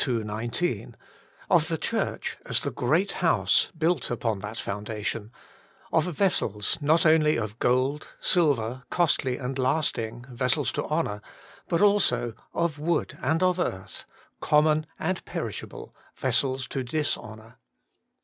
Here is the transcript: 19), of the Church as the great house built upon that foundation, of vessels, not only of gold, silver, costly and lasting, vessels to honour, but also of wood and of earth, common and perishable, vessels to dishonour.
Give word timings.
19), 0.03 0.95
of 1.47 1.67
the 1.67 1.77
Church 1.77 2.35
as 2.43 2.61
the 2.63 2.71
great 2.71 3.11
house 3.21 3.71
built 3.77 4.09
upon 4.09 4.39
that 4.39 4.57
foundation, 4.57 5.31
of 5.93 6.05
vessels, 6.05 6.75
not 6.81 7.05
only 7.05 7.37
of 7.37 7.59
gold, 7.59 8.09
silver, 8.19 8.81
costly 8.89 9.37
and 9.37 9.59
lasting, 9.59 10.25
vessels 10.31 10.71
to 10.71 10.83
honour, 10.85 11.21
but 11.69 11.81
also 11.81 12.33
of 12.51 12.79
wood 12.79 13.15
and 13.21 13.43
of 13.43 13.59
earth, 13.59 14.05
common 14.39 14.87
and 14.97 15.23
perishable, 15.25 15.95
vessels 16.15 16.67
to 16.67 16.83
dishonour. 16.83 17.57